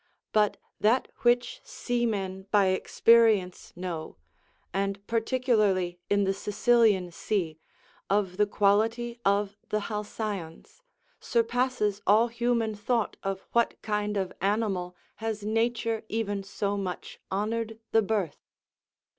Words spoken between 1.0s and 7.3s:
which seamen by experience know, and particularly in the Sicilian